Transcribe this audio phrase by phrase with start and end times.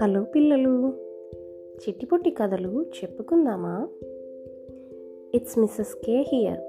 [0.00, 0.92] Hello పిల్లలు
[1.74, 3.88] చిట్టిపొట్టి కథలు చెప్పుకుందామా?
[5.34, 6.60] ఇట్స్ మిస్సెస్ కే హియర్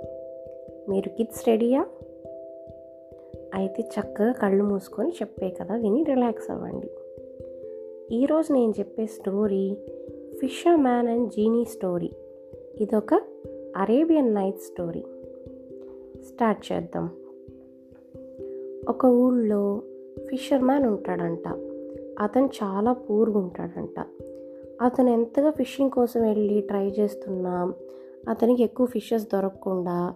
[0.89, 1.86] మీరు కిడ్స్ రెడీయా
[3.54, 6.90] అయితే చక్కగా కళ్ళు మూసుకొని చెప్పే కదా విని రిలాక్స్ అవ్వండి.
[8.16, 9.78] ఈరోజు నేను చెప్పే story
[10.78, 12.10] fisherman and genie story
[12.78, 13.14] ఇదొక
[13.78, 15.04] అరేబియన్ నైట్ స్టోరీ
[16.24, 17.23] స్టార్ట్ చేద్దాం.
[18.89, 19.81] ఒక ఊళ్ళో
[20.29, 21.47] ఫిషర్ మ్యాన్ ఉంటాడంట.
[22.19, 24.05] అతను చాలా పూర్గా ఉంటాడంట.
[24.82, 27.74] అతను ఎంతగా ఫిషింగ్ కోసం వెళ్ళి ట్రై చేస్తున్నా
[28.29, 30.14] అతనికి ఎక్కువ ఫిషెస్ దొరకకుండా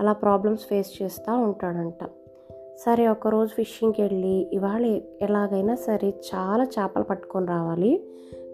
[0.00, 2.04] అలా ప్రాబ్లమ్స్ ఫేస్ చేస్తూ ఉంటాడంట.
[2.78, 4.84] సరే ఒకరోజు ఫిషింగ్కి వెళ్ళి ఇవాళ
[5.22, 8.04] ఎలాగైనా సరే చాలా చేపలు పట్టుకొని రావాలి.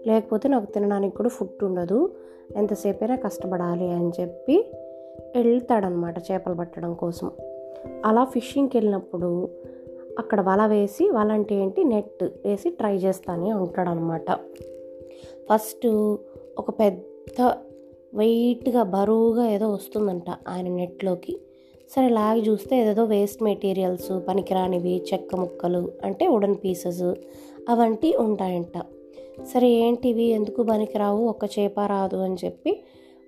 [0.07, 2.15] లేకపోతే నాకు తినడానికి కూడా ఫుడ్ ఉండదు.
[2.55, 4.73] ఎంతసేపైనా కష్టపడాలి అని చెప్పి
[5.35, 7.31] వెళ్తాడనమాట చేపలు పట్టడం కోసం.
[8.05, 9.49] అలా ఫిషింగ్కి వెళ్ళినప్పుడు
[10.19, 11.83] అక్కడ వల వేసి వల అంటే ఏంటి?
[11.83, 14.31] నెట్ వేసి ట్రై చేస్తానే ఉంటాడనమాట.
[15.53, 15.87] ఫస్ట్
[16.57, 17.51] ఒక పెద్ద
[18.13, 21.39] వెయిట్గా బరువుగా ఏదో వస్తుందంట ఆయన నెట్లోకి.
[21.95, 27.01] సరే లాగి చూస్తే ఏదేదో వేస్ట్ మెటీరియల్స్ పనికిరానివి చెక్క ముక్కలు అంటే ఉడన్ పీసెస్
[27.69, 28.81] అవంటి ఉంటాయంట.
[29.53, 30.23] సరే ఏంటివి?
[30.23, 31.25] ఎందుకు పనికిరావు?
[31.25, 32.83] ఒక చేప రాదు అని చెప్పి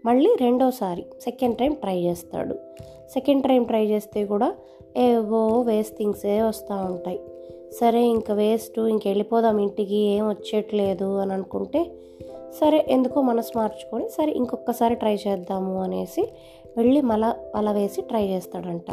[0.05, 2.55] మళ్ళీ రెండోసారి సెకండ్ టైం ట్రై చేస్తాడు.
[3.13, 4.55] సెకండ్ టైం ట్రై చేస్తే కూడా
[4.97, 7.19] ఏవో వేస్ట్ థింగ్సే వస్తూ ఉంటాయి.
[7.81, 11.91] సరే ఇంకా వేస్ట్ ఇంక వెళ్ళిపోదాం ఇంటికి ఏం వచ్చేట్లేదు అని అనుకుంటే
[12.61, 16.29] సరే ఎందుకో మనసు మార్చుకొని సరే ఇంకొకసారి ట్రై చేద్దాము అనేసి
[16.77, 18.85] వెళ్ళి మల వల వేసి ట్రై చేస్తాడంట.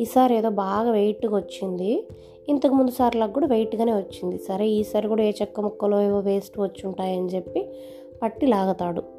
[0.00, 2.08] ఈసారి ఏదో బాగా వెయిట్గా వచ్చింది.
[2.48, 4.38] ఇంతకు ముందు సార్లకు కూడా వెయిట్గానే వచ్చింది.
[4.38, 7.68] సరే ఈసారి కూడా ఏ చెక్క ముక్కలో ఏవో వేస్ట్ వచ్చి ఉంటాయని చెప్పి
[8.22, 9.17] పట్టి లాగుతాడు.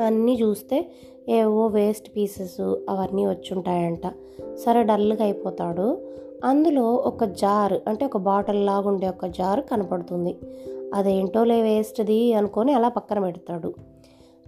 [0.00, 0.90] అన్నీ చూస్తే
[1.28, 4.06] ఏవో వేస్ట్ పీసెస్ అవన్నీ వచ్చుంటాయంట.
[4.54, 5.98] సరే డల్గా అయిపోతాడు.
[6.44, 10.36] అందులో ఒక జార్ అంటే ఒక బాటిల్ లాగా ఉండే ఒక జార్ కనపడుతుంది.
[10.94, 13.74] అదేంటోలే వేస్ట్ది అనుకొని అలా పక్కన పెడతాడు.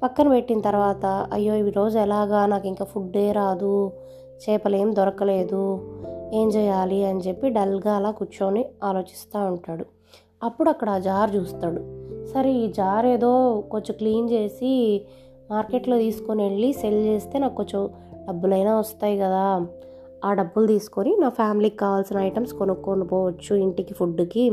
[0.03, 2.47] పక్కన పెట్టిన తర్వాత అయ్యో ఈ రోజు ఎలాగా?
[2.47, 3.93] నాకు ఇంకా ఫుడ్డే రాదు.
[4.51, 5.81] చేపలేం దొరకలేదు.
[6.35, 7.05] ఏం చేయాలి?
[7.05, 9.85] అని చెప్పి డల్గా అలా కూర్చొని ఆలోచిస్తూ ఉంటాడు.
[10.43, 12.01] అప్పుడు అక్కడ ఆ జార్ చూస్తాడు.
[12.27, 15.05] సరే ఈ జార్ ఏదో కొంచెం క్లీన్ చేసి
[15.51, 17.89] మార్కెట్లో తీసుకొని వెళ్ళి సెల్ చేస్తే నాకు కొంచెం
[18.29, 19.67] డబ్బులైనా వస్తాయి కదా.
[20.25, 24.51] ఆ డబ్బులు తీసుకొని నా ఫ్యామిలీకి కావాల్సిన ఐటమ్స్ కొనుక్కొని పోవచ్చు ఇంటికి ఫుడ్కి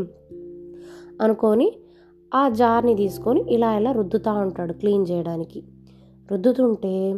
[1.22, 1.74] అనుకొని
[2.34, 5.64] ఆ జార్ని తీసుకొని ఇలా ఇలా రుద్దుతూ ఉంటాడు క్లీన్ చేయడానికి.
[6.32, 7.16] రుద్దుతుంటే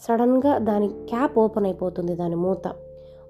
[0.00, 2.72] సడన్గా దాని క్యాప్ ఓపెన్ అయిపోతుంది దాని మూత.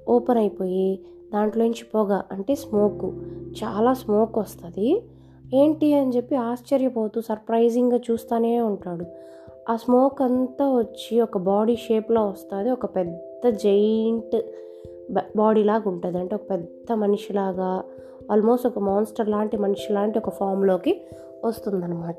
[0.09, 0.99] ఓపెన్ అయిపోయి
[1.33, 3.05] దాంట్లోంచి పొగ అంటే స్మోక్
[3.65, 5.03] చాలా స్మోక్ వస్తుంది.
[5.55, 9.07] ఏంటి అని చెప్పి ఆశ్చర్యపోతూ సర్ప్రైజింగ్గా చూస్తూనే ఉంటాడు.
[9.69, 12.71] ఆ స్మోక్ అంతా వచ్చి ఒక బాడీ షేప్లో వస్తుంది.
[12.71, 14.43] ఒక పెద్ద జైంట్
[15.37, 16.19] బాడీ లాగా ఉంటుంది.
[16.19, 17.85] అంటే ఒక పెద్ద మనిషిలాగా
[18.33, 21.01] ఆల్మోస్ట్ ఒక మాన్స్టర్ లాంటి మనిషి లాంటి ఒక ఫామ్లోకి
[21.45, 22.19] వస్తుందన్నమాట.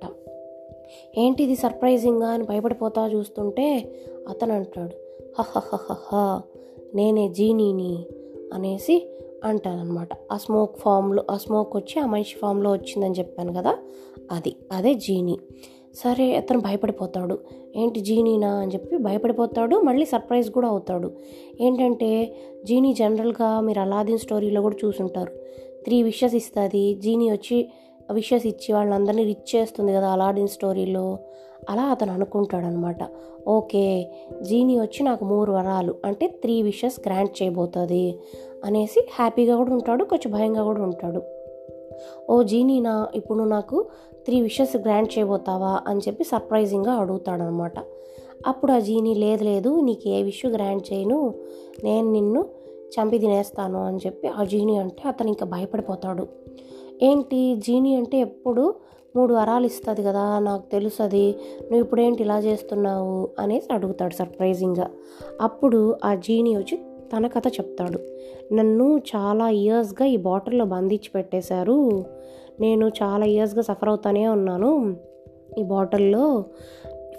[1.18, 3.96] ఏంటి ఇది సర్ప్రైజింగ్గా అని భయపడిపోతా చూస్తుంటే
[4.30, 4.96] అతను అంటాడు
[5.40, 6.42] హహహహ
[6.96, 8.06] నేనే జీనీని
[8.54, 9.08] అనేసి
[9.44, 13.78] అంటానమాట ఆ స్మోక్ ఫామ్లో ఆ స్మోక్ వచ్చి ఆ మనిషి ఫామ్లో వచ్చిందని చెప్పాను కదా
[14.32, 15.40] అది అదే జీనీ.
[15.96, 17.40] సరే అతను భయపడిపోతాడు.
[17.76, 21.12] ఏంటి జీనీనా అని చెప్పి భయపడిపోతాడు మళ్ళీ సర్ప్రైజ్ కూడా అవుతాడు.
[21.62, 22.36] ఏంటంటే
[22.66, 25.32] జీనీ జనరల్గా మీరు అలాదీన్ స్టోరీలో కూడా చూసుంటారు.
[25.84, 27.70] త్రీ విషెస్ ఇస్తుంది జీనీ వచ్చి
[28.12, 31.20] విషెస్ ఇచ్చి వాళ్ళందరినీ రిచ్ చేస్తుంది కదా అలాడిన్ స్టోరీలో
[31.70, 32.98] అలా అతను అనుకుంటాడు అనమాట
[33.48, 38.20] ఓకే జీనీ వచ్చి నాకు మూడు వరాలు అంటే త్రీ విషెస్ గ్రాంట్ చేయబోతుంది
[38.66, 41.22] అనేసి హ్యాపీగా కూడా ఉంటాడు కొంచెం భయంగా కూడా ఉంటాడు.
[42.30, 43.86] ఓ జీనీనా ఇప్పుడు నాకు
[44.26, 47.74] త్రీ విషెస్ గ్రాంట్ చేయబోతావా అని చెప్పి సర్ప్రైజింగ్గా అడుగుతాడనమాట
[48.48, 51.34] అప్పుడు ఆ జీనీ లేదు లేదు నీకు ఏ విష్ గ్రాంట్ చేయను
[51.84, 52.46] నేను నిన్ను
[52.90, 56.28] చంపి తినేస్తాను అని చెప్పి ఆ జీనీ అంటే అతను ఇంకా భయపడిపోతాడు.
[57.02, 57.56] ఏంటి?
[57.56, 58.74] జీనీ అంటే ఎప్పుడు
[59.16, 64.90] మూడు వరాలు ఇస్తుంది కదా నాకు తెలుసది నువ్వు ఇప్పుడేంటి ఇలా చేస్తున్నావు అనేసి అడుగుతాడు సర్ప్రైజింగ్గా
[65.42, 66.80] అప్పుడు ఆ జీనీ వచ్చి
[67.14, 68.00] తన కథ చెప్తాడు.
[68.54, 72.06] నన్ను చాలా ఇయర్స్గా ఈ బాటిల్లో బంధించి పెట్టేశారు.
[72.60, 74.96] నేను చాలా ఇయర్స్గా సఫర్ అవుతానే ఉన్నాను.
[75.58, 76.44] ఈ బాటిల్లో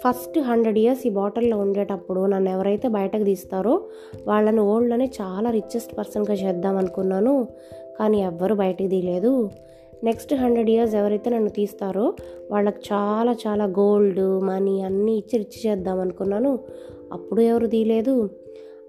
[0.07, 3.81] ఫస్ట్ హండ్రెడ్ ఇయర్స్ ఈ బాటిల్లో ఉండేటప్పుడు నన్ను ఎవరైతే బయటకు తీస్తారో
[4.27, 7.47] వాళ్ళని ఓల్డ్లోనే చాలా రిచెస్ట్ పర్సన్గా చేద్దాం అనుకున్నాను.
[7.99, 9.49] కానీ ఎవ్వరు బయటకు తీయలేదు.
[10.03, 12.13] నెక్స్ట్ హండ్రెడ్ ఇయర్స్ ఎవరైతే నన్ను తీస్తారో
[12.51, 16.59] వాళ్ళకి చాలా చాలా గోల్డ్ మనీ అన్నీ ఇచ్చి రిచ్ చేద్దాం అనుకున్నాను.
[17.13, 18.29] అప్పుడు ఎవరు తీయలేదు.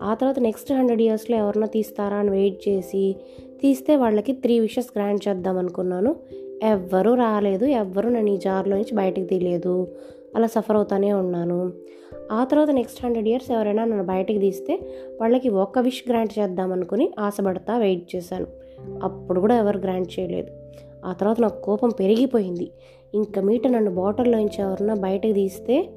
[0.05, 3.17] ఆ తర్వాత నెక్స్ట్ హండ్రెడ్ ఇయర్స్లో ఎవరన్నా తీస్తారా అని వెయిట్ చేసి
[3.63, 6.17] తీస్తే వాళ్ళకి త్రీ విషెస్ గ్రాంట్ చేద్దాం అనుకున్నాను.
[6.63, 9.89] ఎవ్వరూ రాలేదు ఎవ్వరూ నన్ను ఈ జార్లో నుంచి బయటకు తీయలేదు.
[10.37, 11.73] అలా సఫర్ అవుతానే ఉన్నాను.
[12.33, 14.81] ఆ తర్వాత నెక్స్ట్ హండ్రెడ్ ఇయర్స్ ఎవరైనా నన్ను బయటకు తీస్తే
[15.21, 18.47] వాళ్ళకి ఒక్క విష్ గ్రాంట్ చేద్దామనుకుని ఆశపడతా వెయిట్ చేశాను.
[19.03, 20.51] అప్పుడు కూడా ఎవరు గ్రాంట్ చేయలేదు.
[21.05, 22.71] ఆ తర్వాత నాకు కోపం పెరిగిపోయింది.
[23.15, 25.89] ఇంకా మీట నన్ను బాటిల్లో నుంచి ఎవరన్నా బయటకు తీస్తే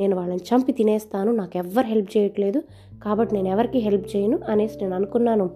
[0.00, 2.62] నేను వాళ్ళని చంపి తినేస్తాను నాకు ఎవ్వరు హెల్ప్ చేయట్లేదు
[3.04, 5.50] కాబట్టి నేను ఎవరికి హెల్ప్ చేయను అనేసి నేను అనుకున్నాను.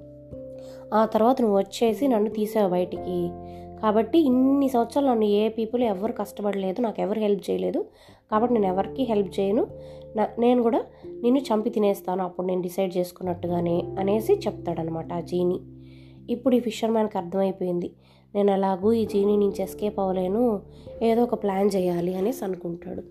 [0.95, 3.31] ఆ తర్వాత నువ్వు వచ్చేసి నన్ను తీసావు బయటికి.
[3.83, 7.85] కాబట్టి ఇన్ని సంవత్సరాలు నన్ను ఏ పీపుల్ ఎవరు కష్టపడలేదు నాకు ఎవరు హెల్ప్ చేయలేదు
[8.31, 9.67] కాబట్టి నేను ఎవరికి హెల్ప్ చేయను
[10.17, 10.85] నా నేను కూడా
[11.23, 15.61] నిన్ను చంపి తినేస్తాను అప్పుడు నేను డిసైడ్ చేసుకున్నట్టుగానే అనేసి చెప్తాడనమాట ఆ జీని.
[16.31, 17.93] ఇప్పుడు ఈ ఫిషర్మ్యాన్కి అర్థమైపోయింది.
[18.37, 20.63] నేను ఎలాగూ ఈ జీనీ నుంచి ఎస్కేప్ అవ్వలేను
[21.03, 23.03] ఏదో ఒక ప్లాన్ చేయాలి అనేసి అనుకుంటాడు.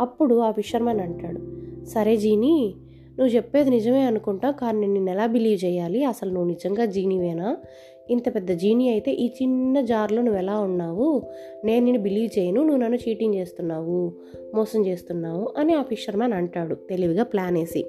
[0.00, 1.40] అప్పుడు ఆ ఫిషర్మన్ అంటాడు
[1.84, 2.74] సరే జీనీ
[3.18, 6.04] నువ్వు చెప్పేది నిజమే అనుకుంటా కానీ నేను నిన్ను ఎలా బిలీవ్ చేయాలి?
[6.04, 7.56] అసలు నువ్వు నిజంగా జీనీవేనా?
[8.10, 11.22] ఇంత పెద్ద జీనీ అయితే ఈ చిన్న జార్లో నువ్వు ఎలా ఉన్నావు?
[11.64, 14.12] నేను నిన్ను బిలీవ్ చేయను నువ్వు నన్ను చీటింగ్ చేస్తున్నావు
[14.54, 17.86] మోసం చేస్తున్నావు అని ఆ ఫిషర్మ్యాన్ అంటాడు తెలివిగా ప్లాన్ వేసి.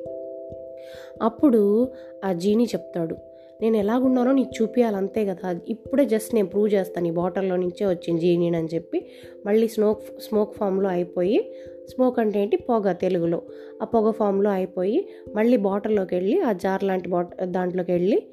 [1.22, 1.88] అప్పుడు
[2.26, 3.18] ఆ జీనీ చెప్తాడు
[3.62, 5.60] నేను ఎలాగున్నానో నీకు చూపించాలి అంతే కదా.
[5.68, 9.06] ఇప్పుడే జస్ట్ నేను ప్రూవ్ చేస్తాను ఈ బాటిల్లో నుంచే వచ్చింది జీనీని అని చెప్పి.
[9.46, 11.56] మళ్ళీ స్మోక్ స్మోక్ ఫామ్లో అయిపోయి
[11.90, 12.58] స్మోక్ అంటే ఏంటి?
[12.58, 13.42] పొగ తెలుగులో.
[13.82, 18.24] ఆ పొగ ఫామ్లో అయిపోయి మళ్ళీ బాటిల్లోకి వెళ్ళి ఆ జార్ లాంటి బాట దాంట్లోకి వెళ్ళి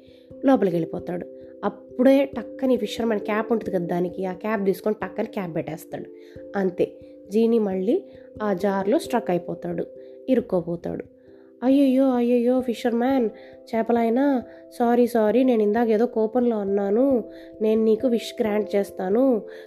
[0.45, 1.25] లోపలికి వెళ్ళిపోతాడు.
[1.63, 6.05] అప్పుడే టక్కని ఫిషర్మెన్ క్యాప్ ఉంటుంది కదా దానికి ఆ క్యాప్ తీసుకొని టక్కని క్యాప్ పెట్టేస్తాడు.
[6.55, 6.91] అంతే.
[7.31, 8.03] జీని మళ్ళీ
[8.43, 9.85] ఆ జార్లో స్ట్రక్ అయిపోతాడు
[10.29, 11.03] ఇరుక్కోపోతాడు
[11.61, 13.25] అయ్యయ్యో అయ్యయ్యో ఫిషర్ మ్యాన్
[13.69, 14.43] చేపలైనా
[14.79, 17.23] సారీ సారీ నేను ఇందాక ఏదో కోపంలో అన్నాను.
[17.61, 19.23] నేను నీకు విష్ గ్రాంట్ చేస్తాను.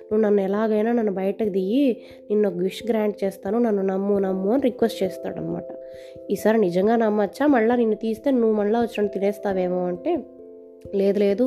[0.09, 1.85] నువ్వు నన్ను ఎలాగైనా నన్ను బయటకు దిగి
[2.31, 5.69] నిన్ను ఒక విష్ గ్రాంట్ చేస్తాను నన్ను నమ్ము నమ్ము అని రిక్వెస్ట్ చేస్తాడనమాట
[6.31, 7.47] ఈసారి నిజంగా నమ్మచ్చా?
[7.47, 10.13] మళ్ళీ నిన్ను తీస్తే నువ్వు మళ్ళీ వచ్చిన తినేస్తావేమో అంటే
[10.95, 11.47] లేదు లేదు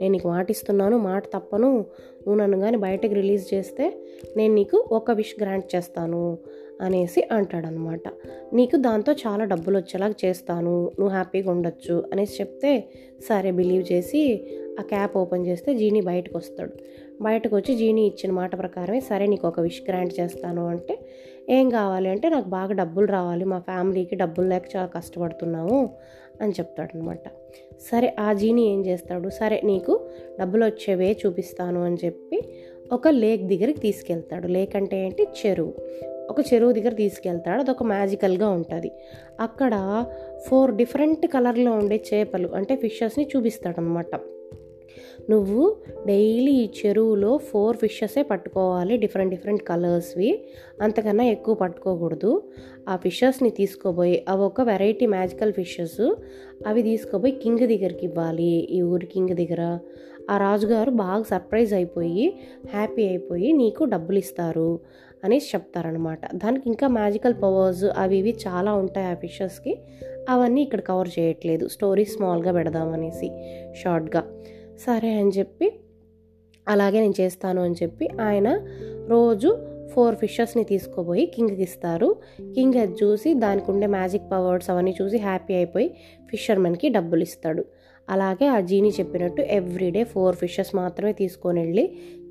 [0.00, 1.70] నేను నీకు మాట ఇస్తున్నాను మాట తప్పను.
[2.24, 3.84] నువ్వు నన్ను కానీ బయటకు రిలీజ్ చేస్తే
[4.36, 6.38] నేను నీకు ఒక విష్ గ్రాంట్ చేస్తాను
[6.80, 8.02] అనేసి అంటాడనమాట
[8.52, 12.88] నీకు దాంతో చాలా డబ్బులు వచ్చేలాగా చేస్తాను నువ్వు హ్యాపీగా ఉండొచ్చు అనేసి చెప్తే
[13.28, 14.22] సరే బిలీవ్ చేసి
[14.80, 16.72] ఆ క్యాప్ ఓపెన్ చేస్తే జీనీ బయటకు వస్తాడు.
[17.22, 20.94] బయటకు వచ్చి జీనీ ఇచ్చిన మాట ప్రకారమే సరే నీకు ఒక విష్ గ్రాంట్ చేస్తాను అంటే
[21.48, 25.78] ఏం కావాలి అంటే నాకు బాగా డబ్బులు రావాలి మా ఫ్యామిలీకి డబ్బులు లేక చాలా కష్టపడుతున్నాము
[26.40, 27.28] అని చెప్తాడనమాట.
[27.80, 29.28] సరే ఆ జీని ఏం చేస్తాడు?
[29.28, 30.00] సరే నీకు
[30.40, 32.42] డబ్బులు వచ్చేవే చూపిస్తాను అని చెప్పి
[32.92, 34.48] ఒక లేక్ దగ్గరికి తీసుకెళ్తాడు.
[34.48, 35.22] లేక్ అంటే ఏంటి?
[35.22, 35.74] చెరువు.
[36.30, 37.60] ఒక చెరువు దగ్గర తీసుకెళ్తాడు.
[37.60, 38.92] అదొక మ్యాజికల్గా ఉంటుంది.
[39.40, 40.04] అక్కడ
[40.48, 44.20] ఫోర్ డిఫరెంట్ కలర్లో ఉండే చేపలు అంటే ఫిషెస్ని చూపిస్తాడనమాట.
[45.30, 45.76] నువ్వు
[46.06, 48.96] డైలీ ఈ చెరువులో ఫోర్ ఫిషెసే పట్టుకోవాలి.
[48.96, 50.44] డిఫరెంట్ డిఫరెంట్ కలర్స్వి.
[50.82, 52.42] అంతకన్నా ఎక్కువ పట్టుకోకూడదు.
[52.88, 56.14] ఆ ఫిషెస్ని తీసుకోబోయి అవి ఒక వెరైటీ మ్యాజికల్ ఫిషెస్.
[56.66, 58.68] అవి తీసుకోబోయి కింగ్ దగ్గరికి ఇవ్వాలి.
[58.70, 59.78] ఈ ఊరి కింగ్ దగ్గర.
[60.30, 62.32] ఆ రాజుగారు బాగా సర్ప్రైజ్ అయిపోయి
[62.72, 64.80] హ్యాపీ అయిపోయి నీకు డబ్బులు ఇస్తారు
[65.24, 69.78] అనేసి చెప్తారనమాట దానికి ఇంకా మ్యాజికల్ పవర్స్ అవి ఇవి చాలా ఉంటాయి ఆ ఫిషెస్కి.
[70.28, 71.68] అవన్నీ ఇక్కడ కవర్ చేయట్లేదు.
[71.68, 73.30] స్టోరీ స్మాల్గా పెడదామనేసి
[73.74, 74.32] షార్ట్గా.
[74.86, 75.72] సరే అని చెప్పి
[76.68, 78.48] అలాగే నేను చేస్తాను అని చెప్పి ఆయన
[79.08, 79.50] రోజు
[79.94, 82.16] ఫోర్ ఫిషెస్ని తీసుకుపోయి కింగ్కి ఇస్తారు.
[82.54, 85.88] కింగ్ అది చూసి దానికి ఉండే మ్యాజిక్ పవర్స్ అవన్నీ చూసి హ్యాపీ అయిపోయి
[86.30, 87.64] ఫిషర్మెన్కి డబ్బులు ఇస్తాడు.
[88.10, 91.84] అలాగే ఆ జీని చెప్పినట్టు ఎవ్రీడే ఫోర్ ఫిషెస్ మాత్రమే తీసుకొని వెళ్ళి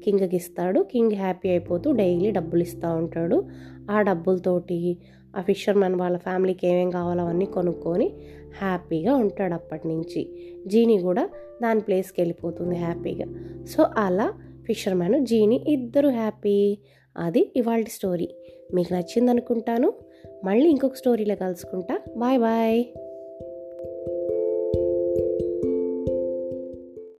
[0.03, 0.79] కింగ్కి ఇస్తాడు.
[0.91, 3.43] కింగ్ హ్యాపీ అయిపోతూ డైలీ డబ్బులు ఇస్తూ ఉంటాడు.
[3.91, 4.97] ఆ డబ్బులతోటి
[5.37, 8.07] ఆ ఫిషర్మెన్ వాళ్ళ ఫ్యామిలీకి ఏమేం కావాలో అవన్నీ కొనుక్కొని
[8.61, 10.21] హ్యాపీగా ఉంటాడు అప్పటి నుంచి.
[10.67, 11.29] జీని కూడా
[11.61, 13.25] దాని ప్లేస్కి వెళ్ళిపోతుంది హ్యాపీగా.
[13.65, 14.33] సో అలా
[14.65, 16.77] ఫిషర్మ్యాన్ జీని ఇద్దరు హ్యాపీ.
[17.17, 18.29] అది ఇవాళ స్టోరీ.
[18.73, 19.93] మీకు నచ్చింది అనుకుంటాను
[20.45, 21.99] మళ్ళీ ఇంకొక స్టోరీలో కలుసుకుంటా.
[22.17, 22.85] Bye bye.